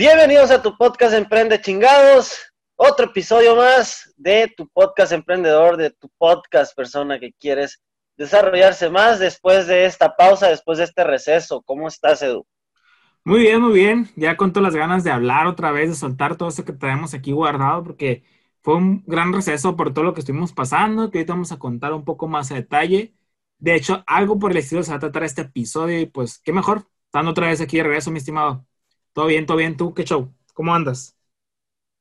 [0.00, 2.34] Bienvenidos a tu podcast Emprende Chingados.
[2.74, 7.82] Otro episodio más de tu podcast emprendedor, de tu podcast persona que quieres
[8.16, 11.60] desarrollarse más después de esta pausa, después de este receso.
[11.66, 12.46] ¿Cómo estás, Edu?
[13.24, 14.08] Muy bien, muy bien.
[14.16, 17.12] Ya con todas las ganas de hablar otra vez, de soltar todo eso que tenemos
[17.12, 18.24] aquí guardado, porque
[18.62, 21.92] fue un gran receso por todo lo que estuvimos pasando, que ahorita vamos a contar
[21.92, 23.12] un poco más a detalle.
[23.58, 26.54] De hecho, algo por el estilo se va a tratar este episodio y pues, qué
[26.54, 28.66] mejor, estando otra vez aquí de regreso, mi estimado.
[29.12, 29.76] Todo bien, todo bien.
[29.76, 30.32] ¿Tú qué show?
[30.54, 31.16] ¿Cómo andas?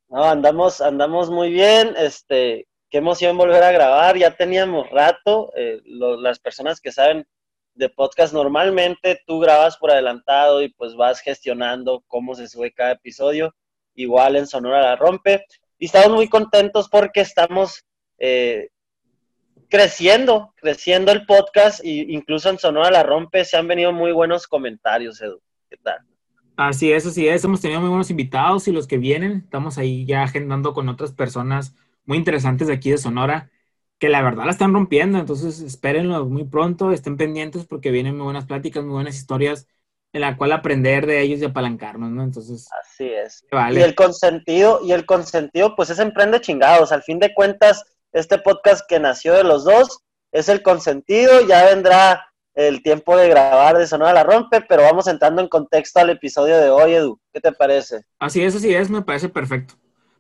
[0.10, 1.96] No, andamos, andamos muy bien.
[1.98, 4.18] Este, qué emoción volver a grabar.
[4.18, 5.52] Ya teníamos rato.
[5.56, 7.28] Eh, las personas que saben
[7.74, 12.92] de podcast normalmente tú grabas por adelantado y pues vas gestionando cómo se sube cada
[12.92, 13.56] episodio.
[13.96, 15.46] Igual en Sonora la rompe.
[15.78, 17.86] Y estamos muy contentos porque estamos
[18.18, 18.70] eh,
[19.70, 24.48] creciendo, creciendo el podcast e incluso en Sonora la rompe se han venido muy buenos
[24.48, 25.42] comentarios, Edu.
[25.70, 26.09] ¿Qué tal?
[26.62, 27.42] Así es, así es.
[27.46, 31.14] Hemos tenido muy buenos invitados y los que vienen, estamos ahí ya agendando con otras
[31.14, 33.50] personas muy interesantes de aquí de Sonora,
[33.98, 35.20] que la verdad la están rompiendo.
[35.20, 39.68] Entonces, espérenlo muy pronto, estén pendientes porque vienen muy buenas pláticas, muy buenas historias
[40.12, 42.24] en la cual aprender de ellos y apalancarnos, ¿no?
[42.24, 42.68] Entonces.
[42.82, 43.46] Así es.
[43.72, 46.92] Y el consentido, y el consentido, pues es emprende chingados.
[46.92, 50.02] Al fin de cuentas, este podcast que nació de los dos
[50.34, 52.29] es el consentido, ya vendrá
[52.68, 56.58] el tiempo de grabar de Sonora la Rompe, pero vamos entrando en contexto al episodio
[56.58, 57.18] de hoy, Edu.
[57.32, 58.04] ¿Qué te parece?
[58.20, 59.76] Así es, así es, me parece perfecto.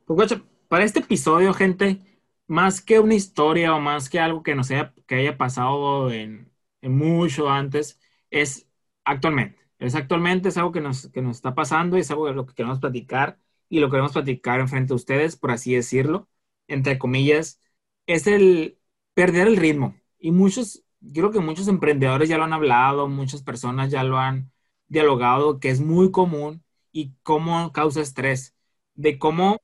[0.05, 0.33] Pues,
[0.69, 1.99] para este episodio, gente,
[2.47, 6.49] más que una historia o más que algo que nos haya, que haya pasado en,
[6.81, 7.99] mucho antes,
[8.31, 8.69] es
[9.03, 9.59] actualmente.
[9.77, 12.45] Es actualmente, es algo que nos, que nos está pasando y es algo de lo
[12.45, 16.29] que queremos platicar y lo queremos platicar en frente a ustedes, por así decirlo,
[16.67, 17.61] entre comillas,
[18.07, 18.79] es el
[19.13, 19.95] perder el ritmo.
[20.17, 20.83] Y muchos
[21.13, 24.51] creo que muchos emprendedores ya lo han hablado, muchas personas ya lo han
[24.87, 28.55] dialogado, que es muy común y cómo causa estrés,
[28.95, 29.59] de cómo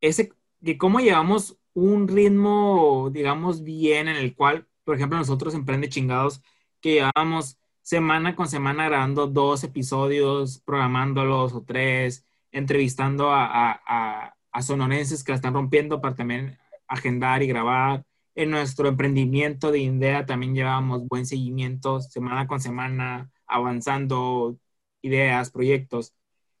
[0.00, 5.88] ese, de cómo llevamos un ritmo, digamos, bien en el cual, por ejemplo, nosotros Emprende
[5.88, 6.42] Chingados,
[6.80, 14.62] que llevamos semana con semana grabando dos episodios, programándolos o tres, entrevistando a, a, a
[14.62, 20.26] sonorenses que la están rompiendo para también agendar y grabar, en nuestro emprendimiento de INDEA
[20.26, 24.58] también llevamos buen seguimiento semana con semana, avanzando
[25.02, 26.14] ideas, proyectos.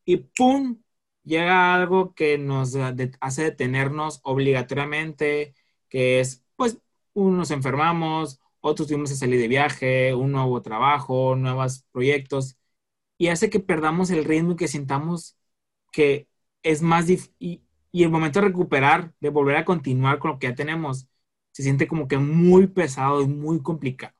[0.04, 0.82] Y ¡pum!
[1.24, 2.76] Llega algo que nos
[3.20, 5.54] hace detenernos obligatoriamente,
[5.88, 6.78] que es, pues,
[7.14, 12.56] unos enfermamos, otros tuvimos que salir de viaje, un nuevo trabajo, nuevos proyectos,
[13.18, 15.36] y hace que perdamos el ritmo y que sintamos
[15.92, 16.28] que
[16.62, 17.62] es más difícil, y,
[17.92, 21.08] y el momento de recuperar, de volver a continuar con lo que ya tenemos,
[21.54, 24.14] se siente como que muy pesado y muy complicado.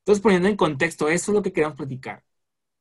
[0.00, 2.24] Entonces, poniendo en contexto, eso es lo que queremos platicar.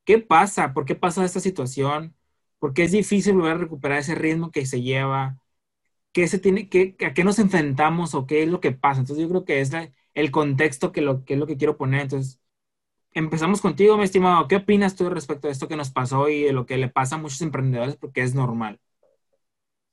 [0.05, 0.73] ¿Qué pasa?
[0.73, 2.15] ¿Por qué pasa esta situación?
[2.59, 5.39] ¿Por qué es difícil volver a recuperar ese ritmo que se lleva?
[6.13, 9.01] ¿Qué se tiene, qué, ¿A qué nos enfrentamos o qué es lo que pasa?
[9.01, 9.71] Entonces, yo creo que es
[10.15, 12.01] el contexto que, lo, que es lo que quiero poner.
[12.01, 12.41] Entonces,
[13.13, 14.47] empezamos contigo, mi estimado.
[14.47, 17.15] ¿Qué opinas tú respecto a esto que nos pasó y de lo que le pasa
[17.15, 17.95] a muchos emprendedores?
[17.97, 18.79] Porque es normal.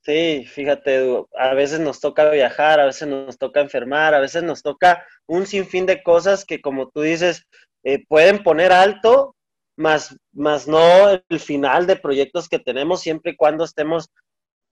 [0.07, 4.63] Sí, fíjate, a veces nos toca viajar, a veces nos toca enfermar, a veces nos
[4.63, 7.43] toca un sinfín de cosas que, como tú dices,
[7.83, 9.35] eh, pueden poner alto,
[9.75, 14.09] más, más no el final de proyectos que tenemos, siempre y cuando estemos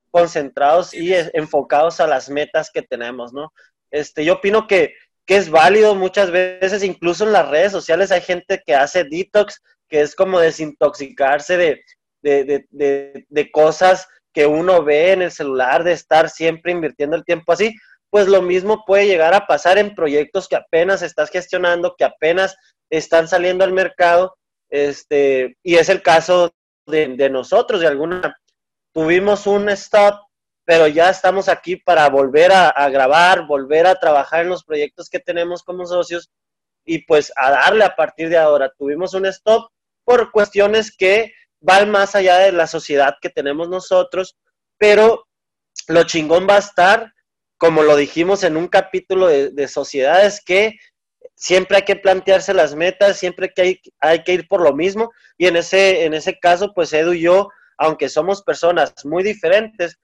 [0.10, 3.52] concentrados y enfocados a las metas que tenemos, ¿no?
[3.92, 4.94] Este, yo opino que,
[5.26, 9.62] que es válido muchas veces, incluso en las redes sociales hay gente que hace detox,
[9.90, 11.82] que es como desintoxicarse de,
[12.22, 17.24] de, de, de cosas que uno ve en el celular de estar siempre invirtiendo el
[17.24, 17.74] tiempo así,
[18.10, 22.58] pues lo mismo puede llegar a pasar en proyectos que apenas estás gestionando, que apenas
[22.90, 24.36] están saliendo al mercado,
[24.70, 26.54] este, y es el caso
[26.86, 28.38] de, nosotros, de alguna,
[28.94, 30.20] tuvimos un stop,
[30.66, 35.10] pero ya estamos aquí para volver a, a grabar, volver a trabajar en los proyectos
[35.10, 36.30] que tenemos como socios
[36.84, 38.72] y pues a darle a partir de ahora.
[38.78, 39.70] Tuvimos un stop
[40.04, 41.32] por cuestiones que
[41.68, 44.38] va más allá de la sociedad que tenemos nosotros,
[44.78, 45.26] pero
[45.88, 47.14] lo chingón va a estar,
[47.58, 50.76] como lo dijimos en un capítulo de, sociedades, que
[51.36, 55.12] siempre hay que plantearse las metas, siempre que hay, hay que ir por lo mismo.
[55.38, 59.98] Y en ese, en ese caso, pues Edu y yo, aunque somos personas muy diferentes,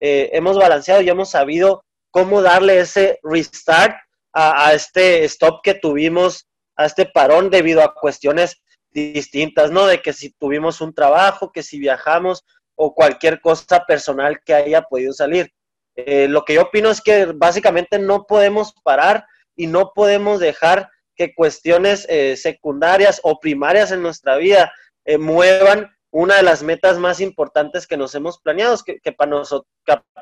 [0.00, 3.96] eh, hemos balanceado y hemos sabido cómo darle ese restart
[4.32, 6.46] a, este stop que tuvimos,
[6.76, 8.60] a este parón debido a cuestiones
[9.04, 9.86] distintas, ¿no?
[9.86, 12.44] De que si tuvimos un trabajo, que si viajamos
[12.74, 15.50] o cualquier cosa personal que haya podido salir.
[15.96, 19.24] Eh, lo que yo opino es que básicamente no podemos parar
[19.56, 24.72] y no podemos dejar que cuestiones eh, secundarias o primarias en nuestra vida
[25.06, 29.70] eh, muevan una de las metas más importantes que nos hemos planeado, que, para, nosotros,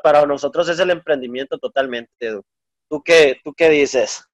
[0.03, 2.41] para nosotros es el emprendimiento totalmente.
[2.89, 4.25] ¿Tú qué, ¿Tú qué dices?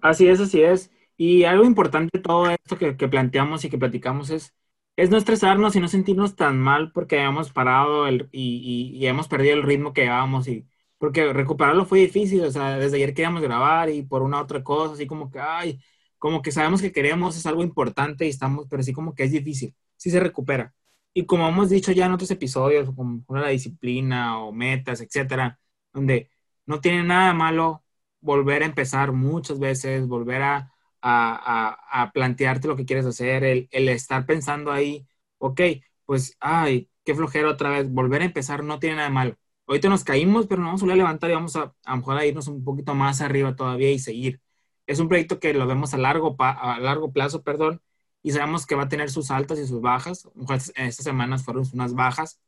[0.00, 0.90] Así es, así es.
[1.18, 4.54] Y algo importante de todo esto que, que, planteamos y que platicamos es,
[4.96, 9.06] es no estresarnos y no sentirnos tan mal porque hayamos parado el, y, y, y,
[9.08, 10.66] hemos perdido el ritmo que llevábamos y,
[10.98, 14.94] porque recuperarlo fue difícil, o sea, desde ayer queríamos grabar y por una otra cosa,
[14.94, 15.80] así como que, ay,
[16.18, 19.32] como que sabemos que queremos, es algo importante y estamos, pero sí como que es
[19.32, 20.74] difícil, sí se recupera.
[21.14, 25.58] Y como hemos dicho ya en otros episodios, como la disciplina o metas, etcétera,
[25.92, 26.30] donde
[26.66, 27.84] no tiene nada malo
[28.20, 30.72] volver a empezar muchas veces, volver a,
[31.08, 35.06] a, a, a plantearte lo que quieres hacer, el, el estar pensando ahí,
[35.38, 35.60] ok,
[36.04, 39.88] pues, ay, qué flojera otra vez, volver a empezar no tiene nada de malo ahorita
[39.90, 42.48] nos caímos, pero nos vamos a levantar y vamos a, a lo mejor a irnos
[42.48, 44.40] un poquito más arriba todavía y seguir.
[44.86, 47.82] Es un proyecto que lo vemos a largo, a largo plazo, perdón,
[48.22, 50.24] y sabemos que va a tener sus altas y sus bajas.
[50.26, 52.40] A lo mejor estas semanas fueron unas bajas,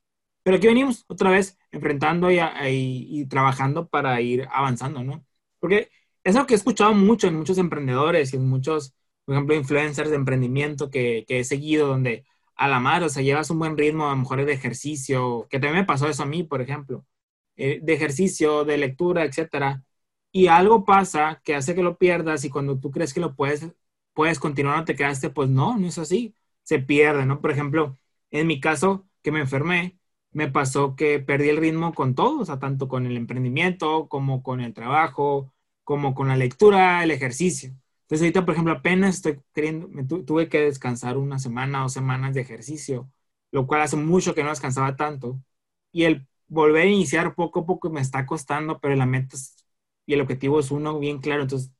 [0.43, 5.25] pero aquí venimos otra vez enfrentando y, y, y trabajando para ir avanzando, ¿no?
[5.59, 5.91] Porque
[6.25, 8.95] es algo que he escuchado mucho en muchos emprendedores y en muchos,
[9.25, 12.25] por ejemplo, influencers de emprendimiento que, he seguido, donde
[12.57, 15.59] a la mar, o sea, llevas un buen ritmo, a lo mejor de ejercicio, que
[15.59, 17.07] también me pasó eso a mí, por ejemplo,
[17.57, 19.83] eh, de ejercicio, de lectura, etcétera,
[20.33, 23.69] y algo pasa que hace que lo pierdas y cuando tú crees que lo puedes,
[24.15, 27.41] puedes continuar, no te quedaste, pues no, no es así, se pierde, ¿no?
[27.41, 27.99] Por ejemplo,
[28.31, 29.99] en mi caso, que me enfermé,
[30.33, 34.43] me pasó que perdí el ritmo con todo, o sea, tanto con el emprendimiento, como
[34.43, 35.53] con el trabajo,
[35.91, 37.71] como con la lectura, el ejercicio.
[38.03, 41.89] Entonces ahorita, por ejemplo, apenas estoy queriendo, me tu, tuve que descansar una semana o
[41.89, 43.11] semanas de ejercicio,
[43.51, 45.43] lo cual hace mucho que no descansaba tanto.
[45.91, 49.37] Y el volver a iniciar poco a poco me está costando, pero la meta
[50.07, 51.43] y el objetivo es uno bien claro.
[51.43, 51.73] Entonces,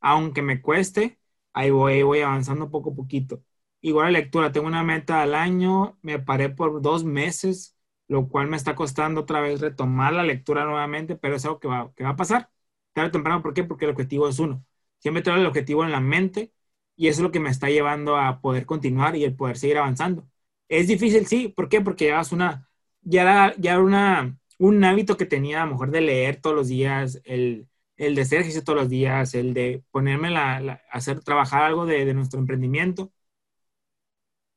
[0.00, 1.18] aunque me cueste,
[1.52, 3.42] ahí voy, voy avanzando poco a poquito.
[3.82, 7.76] Igual la lectura, tengo una meta al año, me paré por dos meses,
[8.08, 11.68] lo cual me está costando otra vez retomar la lectura nuevamente, pero es algo que
[11.68, 12.50] va, que va a pasar
[12.92, 13.42] tarde o temprano.
[13.42, 13.64] ¿Por qué?
[13.64, 14.64] Porque el objetivo es uno.
[14.98, 16.52] Siempre tengo el objetivo en la mente
[16.96, 19.78] y eso es lo que me está llevando a poder continuar y el poder seguir
[19.78, 20.28] avanzando.
[20.68, 21.48] Es difícil, sí.
[21.48, 21.80] ¿Por qué?
[21.80, 22.68] Porque llevas una,
[23.02, 26.68] ya era, ya una, un hábito que tenía a lo mejor de leer todos los
[26.68, 31.20] días, el, el de hacer ejercicio todos los días, el de ponerme la, la hacer
[31.20, 33.12] trabajar algo de, de, nuestro emprendimiento.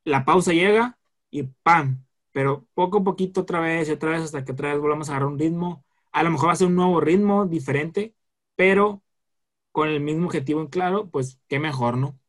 [0.03, 0.97] La pausa llega
[1.29, 2.05] y ¡pam!
[2.31, 5.13] Pero poco a poquito otra vez y otra vez hasta que otra vez volvamos a
[5.13, 5.85] agarrar un ritmo.
[6.11, 8.15] A lo mejor va a ser un nuevo ritmo diferente,
[8.61, 9.01] pero
[9.71, 12.19] con el mismo objetivo en claro, pues qué mejor, ¿no?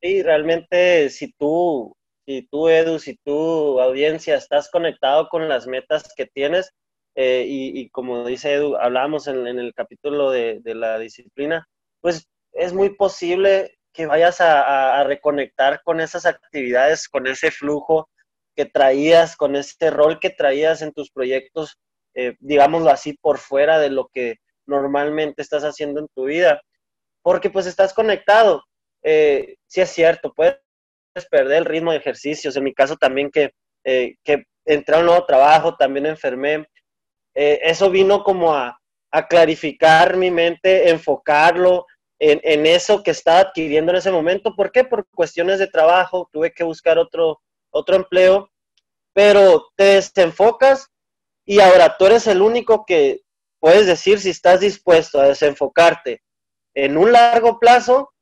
[0.00, 6.14] Sí, realmente si tú, si tú, Edu, si tu audiencia estás conectado con las metas
[6.16, 6.70] que tienes,
[7.16, 11.66] eh, y, como dice Edu, hablábamos en, el capítulo de, la disciplina,
[12.00, 18.08] pues es muy posible que vayas a, reconectar con esas actividades, con ese flujo
[18.54, 21.80] que traías, con ese rol que traías en tus proyectos,
[22.14, 24.36] eh, digámoslo así, por fuera de lo que
[24.70, 26.62] normalmente estás haciendo en tu vida,
[27.22, 28.62] porque pues estás conectado.
[29.02, 30.56] Eh, sí es cierto, puedes
[31.30, 32.56] perder el ritmo de ejercicios.
[32.56, 33.50] En mi caso también que,
[33.84, 36.66] eh, que entré a un nuevo trabajo, también enfermé.
[37.34, 41.86] Eh, eso vino como a, a, clarificar mi mente, enfocarlo
[42.18, 44.54] en, en, eso que estaba adquiriendo en ese momento.
[44.54, 44.84] ¿Por qué?
[44.84, 48.50] Por cuestiones de trabajo, tuve que buscar otro, otro empleo,
[49.12, 50.88] pero te desenfocas
[51.44, 53.22] y ahora tú eres el único que
[53.60, 56.22] puedes decir si estás dispuesto a desenfocarte
[56.74, 58.12] en un largo plazo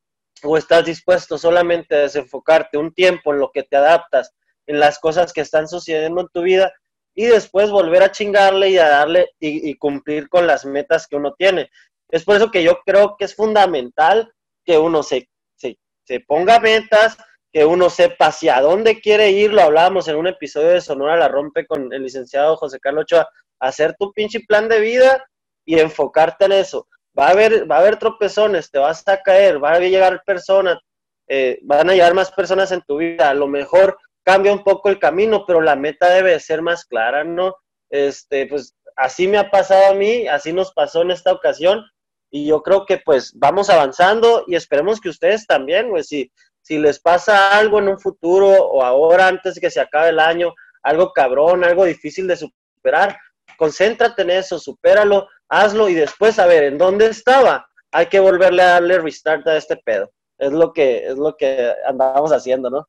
[0.42, 4.34] o estás dispuesto solamente a desenfocarte un tiempo en lo que te adaptas,
[4.66, 6.72] en las cosas que están sucediendo en tu vida
[7.14, 11.34] y después volver a chingarle y a darle y, cumplir con las metas que uno
[11.36, 11.70] tiene.
[12.10, 14.32] Es por eso que yo creo que es fundamental
[14.64, 17.16] que uno se, se, se ponga metas,
[17.52, 21.28] que uno sepa hacia dónde quiere ir, lo hablábamos en un episodio de Sonora La
[21.28, 23.28] Rompe con el licenciado José Carlos Ochoa,
[23.60, 25.24] hacer tu pinche plan de vida
[25.64, 26.86] y enfocarte en eso.
[27.18, 30.78] Va a haber, va a haber tropezones, te vas a caer, va a llegar personas,
[31.26, 34.88] eh, van a llegar más personas en tu vida, a lo mejor cambia un poco
[34.88, 37.56] el camino, pero la meta debe ser más clara, ¿no?
[37.90, 41.84] Este, pues así me ha pasado a mí, así nos pasó en esta ocasión,
[42.30, 46.76] Y yo creo que pues vamos avanzando y esperemos que ustedes también, güey, si, si
[46.76, 50.52] les pasa algo en un futuro o ahora antes de que se acabe el año,
[50.82, 53.18] algo cabrón, algo difícil de superar,
[53.56, 57.68] concéntrate en eso, supéralo, hazlo y después a ver en dónde estaba.
[57.90, 60.10] Hay que volverle a darle restart a este pedo.
[60.36, 62.88] Es lo que, es lo que andábamos haciendo, ¿no?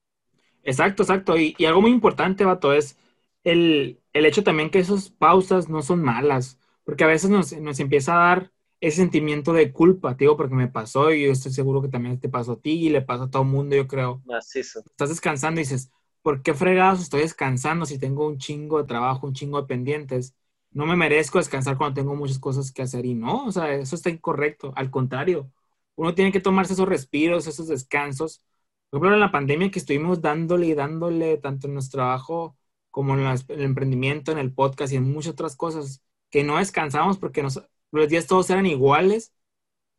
[0.64, 1.38] Exacto, exacto.
[1.38, 2.98] Y, algo muy importante, Vato, es
[3.44, 8.14] el, hecho también que esas pausas no son malas, porque a veces nos, nos empieza
[8.14, 8.52] a dar
[8.82, 12.30] ese sentimiento de culpa, digo, porque me pasó y yo estoy seguro que también te
[12.30, 14.22] pasó a ti y le pasa a todo el mundo, yo creo.
[14.26, 14.80] Macizo.
[14.86, 19.28] Estás descansando y dices, ¿por qué fregados estoy descansando si tengo un chingo de trabajo,
[19.28, 20.34] un chingo de pendientes?
[20.72, 23.96] No me merezco descansar cuando tengo muchas cosas que hacer y no, o sea, eso
[23.96, 24.72] está incorrecto.
[24.76, 25.52] Al contrario,
[25.96, 28.44] uno tiene que tomarse esos respiros, esos descansos.
[28.90, 32.58] Por ejemplo, en la pandemia que estuvimos dándole y dándole tanto en nuestro trabajo
[32.92, 37.18] como en, el emprendimiento, en el podcast y en muchas otras cosas, que no descansamos
[37.18, 39.34] porque los días todos eran iguales.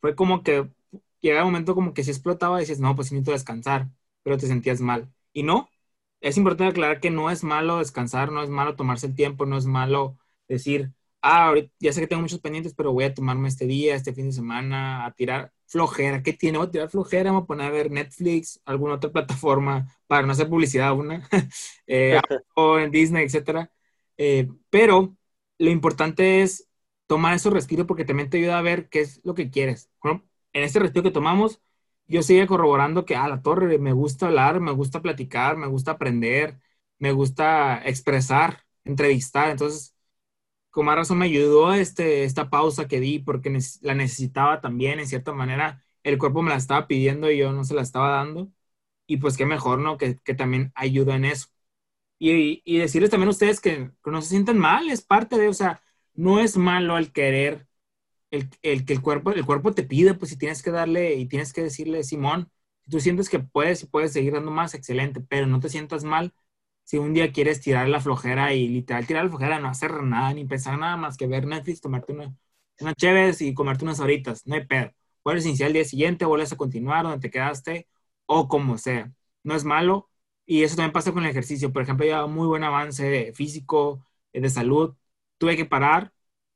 [0.01, 0.71] Fue como que
[1.21, 3.89] llegaba un momento como que si explotaba y decías, no, pues necesito descansar,
[4.23, 5.13] pero te sentías mal.
[5.33, 5.69] Y no,
[6.21, 9.57] es importante aclarar que no es malo descansar, no es malo tomarse el tiempo, no
[9.59, 10.19] es malo
[10.55, 10.93] decir,
[11.23, 14.27] ah, ya sé que tengo muchos pendientes, pero voy a tomarme este día, este fin
[14.27, 16.23] de semana, a tirar flojera.
[16.23, 16.59] ¿Qué tiene?
[16.59, 20.33] Voy a tirar flojera, voy a poner a ver Netflix, alguna otra plataforma, para no
[20.33, 21.29] hacer publicidad una,
[21.87, 22.21] eh,
[22.55, 23.71] o en Disney, etcétera.
[24.19, 25.17] Eh, pero
[25.59, 26.69] lo importante es
[27.07, 29.91] tomar esos respiros porque también te ayuda a ver qué es lo que quieres.
[30.53, 31.61] en este respiro que tomamos,
[32.07, 35.93] yo sigo corroborando que a la torre me gusta hablar, me gusta platicar, me gusta
[35.93, 36.59] aprender,
[36.99, 39.51] me gusta expresar, entrevistar.
[39.51, 39.95] Entonces,
[40.71, 45.07] con más razón me ayudó este, esta pausa que di porque la necesitaba también, en
[45.09, 45.83] cierta manera.
[46.03, 48.51] El cuerpo me la estaba pidiendo y yo no se la estaba dando.
[49.07, 49.99] Y pues qué mejor, ¿no?
[49.99, 51.49] Que, que también ayuda en eso.
[52.19, 55.49] Y, y, decirles también a ustedes que, que no se sientan mal, es parte de,
[55.49, 55.83] o sea,
[56.15, 57.67] no es malo el querer,
[58.31, 58.49] el,
[58.85, 61.63] que el cuerpo, el cuerpo te pide, pues si tienes que darle y tienes que
[61.63, 62.51] decirle, Simón,
[62.85, 66.05] si tú sientes que puedes y puedes seguir dando más, excelente, pero no te sientas
[66.05, 66.35] mal
[66.91, 70.33] si un día quieres tirar la flojera y literal tirar la flojera, no hacer nada,
[70.35, 72.35] ni pensar nada más que ver Netflix, tomarte una,
[72.81, 74.91] una chéves y comerte unas horitas, no hay pedo.
[75.23, 77.87] Puedes iniciar el día siguiente, vuelves a continuar donde te quedaste
[78.27, 79.13] o como sea.
[79.43, 80.11] No es malo
[80.47, 81.73] y eso también pasa con el ejercicio.
[81.73, 84.95] Por ejemplo, ya muy buen avance físico, de salud,
[85.39, 86.13] tuve que parar,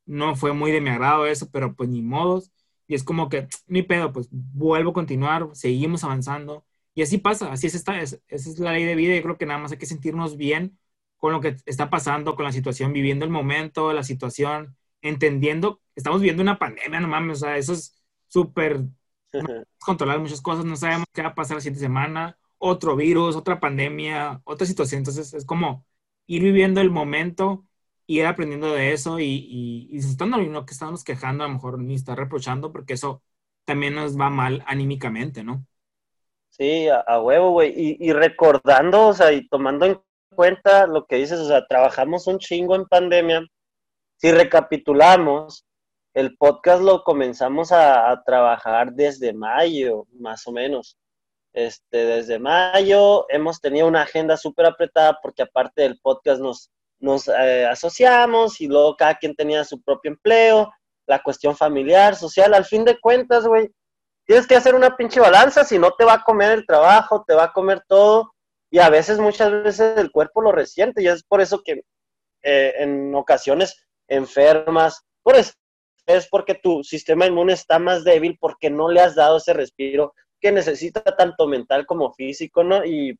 [0.06, 2.52] no fue muy de mi agrado eso, pero pues ni modos.
[2.86, 6.64] Y es como que, ni pedo, pues vuelvo a continuar, seguimos avanzando.
[6.94, 9.16] Y así pasa, así es esta, esa es la ley de vida.
[9.16, 10.78] Yo creo que nada más hay que sentirnos bien
[11.16, 16.20] con lo que está pasando, con la situación, viviendo el momento, la situación, entendiendo, estamos
[16.20, 17.96] viviendo una pandemia, no mames, o sea, eso es
[18.28, 18.82] súper
[19.80, 23.60] controlar muchas cosas, no sabemos qué va a pasar la siguiente semana, otro virus, otra
[23.60, 24.98] pandemia, otra situación.
[25.00, 25.86] Entonces es como
[26.26, 27.66] ir viviendo el momento
[28.06, 31.54] ir aprendiendo de eso y, y, y disfrutando y no que estamos quejando, a lo
[31.54, 33.22] mejor ni estar reprochando, porque eso
[33.64, 35.66] también nos va mal anímicamente, ¿no?
[36.56, 37.72] Sí, a, huevo, güey.
[37.76, 40.00] Y, y, recordando, o sea, y tomando en
[40.36, 43.42] cuenta lo que dices, o sea, trabajamos un chingo en pandemia.
[44.18, 45.64] Si recapitulamos,
[46.14, 50.96] el podcast lo comenzamos a, trabajar desde mayo, más o menos.
[51.52, 56.70] Este, desde mayo hemos tenido una agenda súper apretada porque aparte del podcast nos
[57.00, 60.72] nos eh, asociamos y luego cada quien tenía su propio empleo,
[61.06, 63.70] la cuestión familiar, social, al fin de cuentas, güey,
[64.26, 67.34] tienes que hacer una pinche balanza, si no te va a comer el trabajo, te
[67.34, 68.32] va a comer todo,
[68.70, 71.82] y a veces, muchas veces el cuerpo lo resiente, y es por eso que
[72.42, 75.52] eh, en ocasiones enfermas, por eso,
[76.06, 80.12] es porque tu sistema inmune está más débil porque no le has dado ese respiro
[80.40, 82.84] que necesita tanto mental como físico, ¿no?
[82.84, 83.18] Y,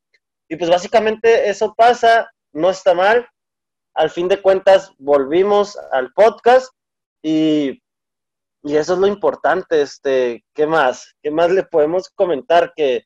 [0.49, 3.27] y pues básicamente eso pasa, no está mal,
[3.95, 6.73] al fin de cuentas volvimos al podcast
[7.23, 7.81] y,
[8.65, 11.15] eso es lo importante, este, ¿qué más?
[11.23, 12.73] ¿Qué más le podemos comentar?
[12.75, 13.05] Que,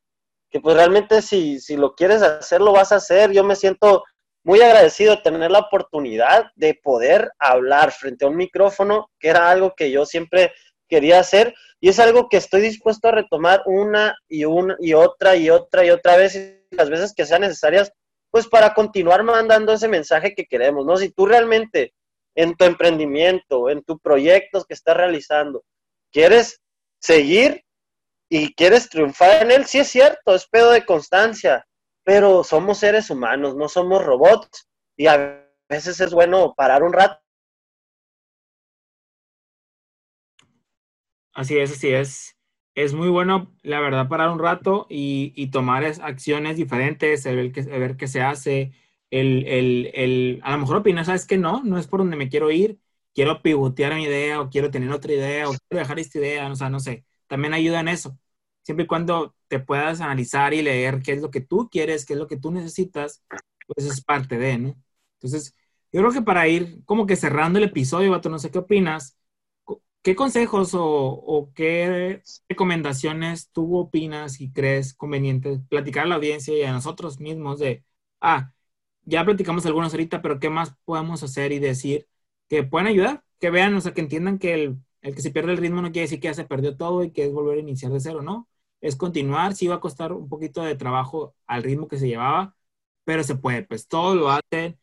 [0.50, 3.32] que pues realmente si, si lo quieres hacer, lo vas a hacer.
[3.32, 4.04] Yo me siento
[4.44, 9.50] muy agradecido de tener la oportunidad de poder hablar frente a un micrófono, que era
[9.50, 10.52] algo que yo siempre
[10.88, 15.36] quería hacer y es algo que estoy dispuesto a retomar una y una y otra
[15.36, 17.92] y otra y otra vez y las veces que sean necesarias
[18.30, 20.96] pues para continuar mandando ese mensaje que queremos, ¿no?
[20.96, 21.94] Si tú realmente
[22.38, 25.64] en tu emprendimiento, en tus proyectos que estás realizando,
[26.12, 26.62] quieres
[27.00, 27.64] seguir
[28.30, 31.66] y quieres triunfar en él, sí es cierto, es pedo de constancia,
[32.04, 37.20] pero somos seres humanos, no somos robots y a veces es bueno parar un rato.
[41.32, 42.38] Así es, así es
[42.78, 48.06] es muy bueno, la verdad, parar un rato y, tomar acciones diferentes, ver ver qué
[48.06, 48.72] se hace.
[49.10, 52.28] El, el, el, a lo mejor opinas, sabes que no, no es por donde me
[52.28, 52.78] quiero ir,
[53.14, 56.54] quiero pivotear mi idea o quiero tener otra idea o quiero dejar esta idea, o
[56.56, 58.18] sea, no sé, también ayuda en eso.
[58.62, 62.12] Siempre y cuando te puedas analizar y leer qué es lo que tú quieres, qué
[62.14, 63.24] es lo que tú necesitas,
[63.66, 64.76] pues es parte de, ¿no?
[65.14, 65.54] Entonces,
[65.92, 69.18] yo creo que para ir como que cerrando el episodio, Vato, no sé qué opinas,
[70.02, 76.62] ¿qué consejos o, qué recomendaciones tú opinas y crees conveniente platicar a la audiencia y
[76.62, 77.84] a nosotros mismos de,
[78.20, 78.52] ah,
[79.08, 82.08] ya platicamos algunos ahorita, pero ¿qué más podemos hacer y decir
[82.48, 83.24] que puedan ayudar?
[83.40, 85.90] Que vean, o sea, que entiendan que el, el que se pierde el ritmo no
[85.92, 88.22] quiere decir que ya se perdió todo y que es volver a iniciar de cero,
[88.22, 88.48] ¿no?
[88.80, 92.54] Es continuar, sí va a costar un poquito de trabajo al ritmo que se llevaba,
[93.04, 94.78] pero se puede, pues todo lo hacen.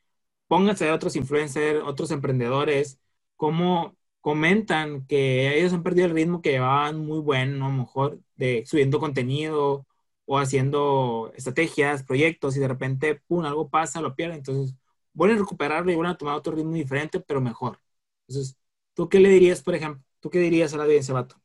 [0.47, 2.99] Pónganse a otros influencers, otros emprendedores,
[3.35, 8.19] cómo comentan que ellos han perdido el ritmo que llevaban muy bueno, a lo mejor,
[8.35, 9.87] de subiendo contenido
[10.25, 14.37] o haciendo estrategias, proyectos, y de repente, pum, algo pasa, lo pierden.
[14.37, 14.75] Entonces,
[15.13, 17.79] vuelven a recuperarlo y vuelven a tomar otro ritmo diferente, pero mejor.
[18.27, 18.57] Entonces,
[18.93, 20.03] ¿tú qué le dirías, por ejemplo?
[20.19, 21.35] ¿Tú qué dirías a la audiencia, Vato?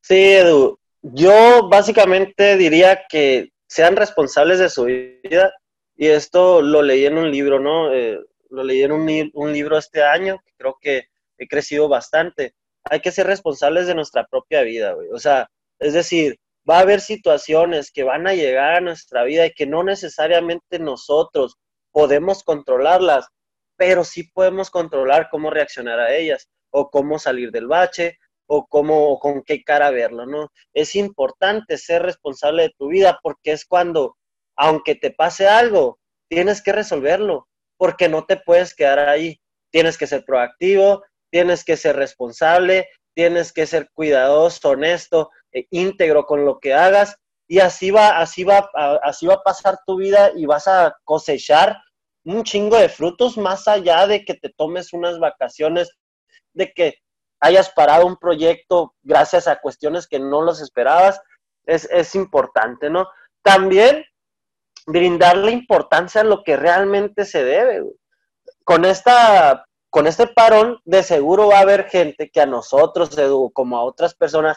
[0.00, 0.78] Sí, Edu.
[1.02, 5.52] Yo básicamente diría que sean responsables de su vida
[5.96, 7.92] y esto lo leí en un libro, ¿no?
[7.92, 11.06] Eh, lo leí en un, un libro este año, creo que
[11.38, 12.54] he crecido bastante.
[12.84, 15.08] Hay que ser responsables de nuestra propia vida, güey.
[15.10, 16.38] O sea, es decir,
[16.68, 20.78] va a haber situaciones que van a llegar a nuestra vida y que no necesariamente
[20.78, 21.56] nosotros
[21.92, 23.26] podemos controlarlas,
[23.76, 29.10] pero sí podemos controlar cómo reaccionar a ellas o cómo salir del bache o cómo
[29.10, 30.50] o con qué cara verlo, ¿no?
[30.72, 34.16] Es importante ser responsable de tu vida porque es cuando
[34.56, 39.40] aunque te pase algo, tienes que resolverlo porque no te puedes quedar ahí.
[39.70, 46.26] Tienes que ser proactivo, tienes que ser responsable, tienes que ser cuidadoso, honesto, e íntegro
[46.26, 47.16] con lo que hagas
[47.46, 48.70] y así va, así va,
[49.02, 51.76] así va a pasar tu vida y vas a cosechar
[52.24, 55.90] un chingo de frutos más allá de que te tomes unas vacaciones,
[56.54, 56.94] de que
[57.40, 61.20] hayas parado un proyecto gracias a cuestiones que no los esperabas,
[61.66, 63.08] es, es importante, ¿no?
[63.42, 64.04] También
[64.86, 67.84] brindarle importancia a lo que realmente se debe.
[68.64, 73.10] Con esta con este parón, de seguro va a haber gente que a nosotros,
[73.52, 74.56] como a otras personas,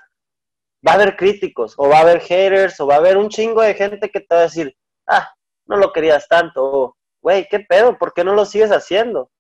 [0.85, 3.61] va a haber críticos, o va a haber haters, o va a haber un chingo
[3.61, 4.75] de gente que te va a decir,
[5.07, 5.33] ah,
[5.65, 7.97] no lo querías tanto, o, güey, ¿qué pedo?
[7.97, 9.31] ¿Por qué no lo sigues haciendo?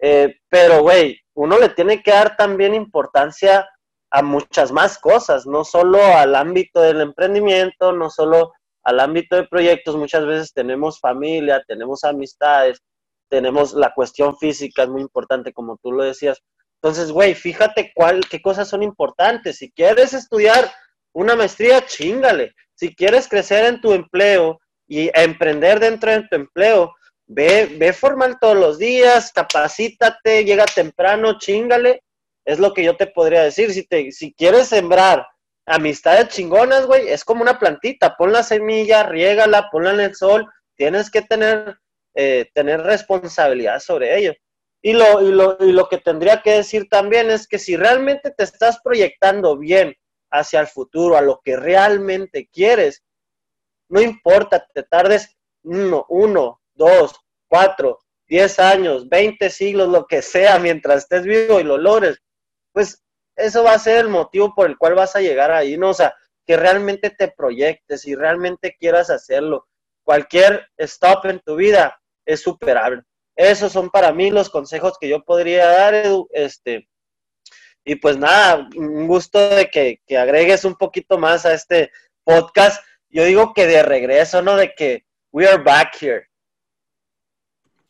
[0.00, 3.68] Eh, pero, güey, uno le tiene que dar también importancia
[4.10, 8.52] a muchas más cosas, no solo al ámbito del emprendimiento, no solo
[8.84, 12.80] al ámbito de proyectos, muchas veces tenemos familia, tenemos amistades,
[13.28, 16.40] tenemos la cuestión física, es muy importante, como tú lo decías.
[16.80, 19.56] Entonces, güey, fíjate cuál, qué cosas son importantes.
[19.56, 20.70] Si quieres estudiar
[21.14, 22.54] una maestría, chingale.
[22.74, 26.94] Si quieres crecer en tu empleo y emprender dentro de tu empleo,
[27.26, 32.02] ve, ve formal todos los días, capacítate, llega temprano, chingale.
[32.44, 33.72] Es lo que yo te podría decir.
[33.72, 35.26] Si, te, si quieres sembrar
[35.64, 38.16] amistades chingonas, güey, es como una plantita.
[38.16, 40.46] Pon la semilla, riégala, ponla en el sol.
[40.76, 41.78] Tienes que tener
[42.16, 44.34] eh, tener responsabilidad sobre ello.
[44.80, 48.30] Y lo, y, lo, y lo que tendría que decir también es que si realmente
[48.30, 49.96] te estás proyectando bien
[50.34, 53.04] hacia el futuro, a lo que realmente quieres,
[53.88, 57.14] no importa, te tardes uno, uno, dos,
[57.48, 62.18] cuatro, diez años, veinte siglos, lo que sea, mientras estés vivo y lo logres,
[62.72, 63.02] pues
[63.36, 65.90] eso va a ser el motivo por el cual vas a llegar ahí, ¿no?
[65.90, 66.14] O sea,
[66.46, 69.68] que realmente te proyectes y realmente quieras hacerlo.
[70.02, 73.02] Cualquier stop en tu vida es superable.
[73.36, 76.28] Esos son para mí los consejos que yo podría dar, Edu.
[76.30, 76.88] Este,
[77.84, 81.90] y pues nada, un gusto de que, agregues un poquito más a este
[82.24, 82.82] podcast.
[83.10, 84.56] Yo digo que de regreso, ¿no?
[84.56, 86.28] De que we are back here.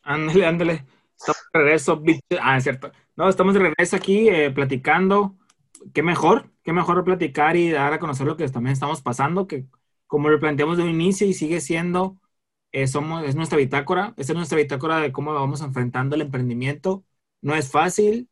[0.02, 0.84] Ándale, ándale.
[1.16, 2.02] Estamos de regreso,
[2.40, 2.92] Ah, es cierto.
[3.16, 5.36] No, estamos de regreso aquí eh, platicando.
[5.92, 9.66] Qué mejor, qué mejor platicar y dar a conocer lo que también estamos pasando, que
[10.06, 12.18] como lo planteamos de un inicio y sigue siendo
[12.74, 17.04] eh, somos, es nuestra bitácora, esta es nuestra bitácora de cómo vamos enfrentando el emprendimiento.
[17.40, 18.28] No es fácil,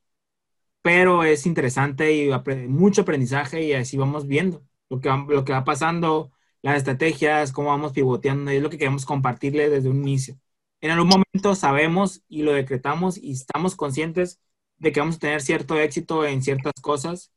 [0.82, 2.30] pero es interesante y
[2.68, 7.52] mucho aprendizaje y así vamos viendo lo que, va, lo que va pasando, las estrategias,
[7.52, 10.38] cómo vamos pivoteando, y es lo que queremos compartirle desde un inicio.
[10.80, 14.40] En algún momento sabemos y lo decretamos y estamos conscientes
[14.78, 17.32] de que vamos a tener cierto éxito en ciertas cosas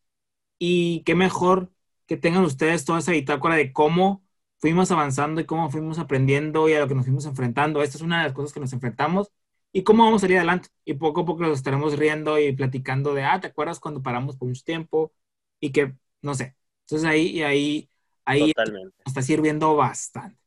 [0.59, 1.71] y qué mejor
[2.07, 4.23] que tengan ustedes toda esa bitácora de cómo
[4.59, 7.83] fuimos avanzando y cómo fuimos aprendiendo y a lo que nos fuimos enfrentando.
[7.83, 9.31] Esta es una de las cosas que nos enfrentamos
[9.75, 10.69] y cómo vamos a salir adelante.
[10.85, 14.37] Y poco a poco nos estaremos riendo y platicando de, ah, ¿te acuerdas cuando paramos
[14.37, 15.11] por mucho tiempo?
[15.59, 16.55] Y que, no sé.
[16.85, 17.89] Entonces ahí, y ahí,
[18.23, 18.53] ahí
[19.05, 20.39] está sirviendo bastante.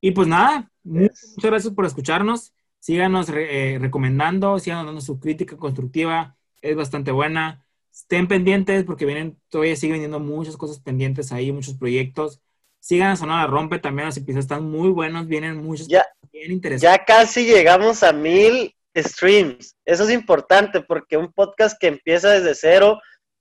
[0.00, 2.54] Y pues nada, muchas gracias por escucharnos.
[2.78, 7.66] Síganos eh, recomendando, síganos dando su crítica constructiva es bastante buena.
[7.92, 12.40] Estén pendientes porque vienen, todavía sigue vendiendo muchas cosas pendientes ahí, muchos proyectos.
[12.82, 16.82] Sigan a Sonora Rompe, también los episodios están muy buenos, vienen muchos ya, bien interesantes.
[16.82, 19.76] Ya casi llegamos a mil streams.
[19.84, 23.00] Eso es importante porque un podcast que empieza desde cero,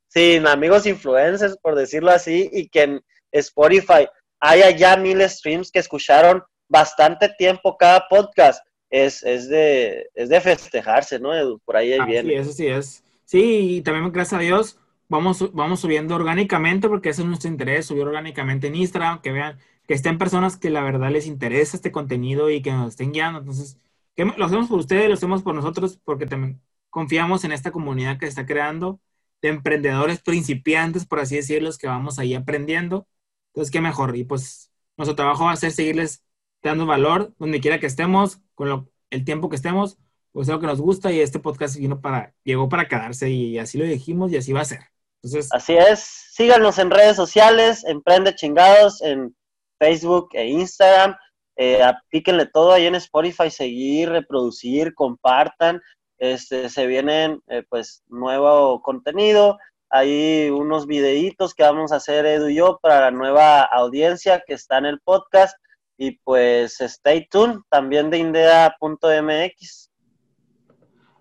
[0.10, 3.02] sin amigos influencers, por decirlo así, y que en
[3.32, 4.08] Spotify
[4.40, 10.40] haya ya mil streams que escucharon bastante tiempo cada podcast, es, es, de, es de
[10.40, 11.60] festejarse, ¿no, Edu?
[11.66, 12.30] Por ahí, viene.
[12.30, 13.04] Sí, eso sí es.
[13.26, 14.78] Sí, y también gracias a Dios
[15.12, 19.60] vamos, vamos subiendo orgánicamente porque ese es nuestro interés, subir orgánicamente en Instagram, que vean,
[19.88, 23.40] que estén personas que la verdad les interesa este contenido y que nos estén guiando.
[23.40, 23.78] Entonces,
[24.16, 28.26] lo hacemos por ustedes, lo hacemos por nosotros porque también confiamos en esta comunidad que
[28.28, 29.02] se está creando
[29.42, 33.08] de emprendedores principiantes, por así decirlo, que vamos ahí aprendiendo.
[33.50, 34.16] Entonces, qué mejor.
[34.16, 36.24] Y pues nuestro trabajo va a ser seguirles
[36.64, 39.98] dando valor donde quiera que estemos, con el tiempo que estemos,
[40.32, 43.58] pues es lo que nos gusta y este podcast vino para, llegó para quedarse y
[43.60, 44.91] así lo dijimos y así va a ser.
[45.24, 46.00] Entonces, así es.
[46.32, 49.36] Síganos en redes sociales, Emprende Chingados, en
[49.80, 51.16] Facebook e Instagram.
[51.58, 55.82] Eh, aplíquenle todo ahí en Spotify, seguir, reproducir, compartan.
[56.18, 59.58] Este, se vienen eh, pues nuevo contenido,
[59.94, 64.54] hay unos videitos que vamos a hacer Edu y yo para la nueva audiencia que
[64.54, 65.58] está en el podcast
[65.98, 69.92] y pues stay tuned también de indea.mx.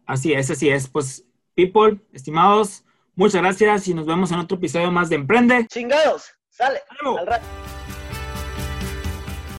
[0.07, 0.89] Así es, así es.
[0.89, 2.85] Pues people, estimados,
[3.15, 5.67] muchas gracias y nos vemos en otro episodio más de Emprende.
[5.69, 6.81] Chingados, sale.
[7.19, 7.45] Al rato.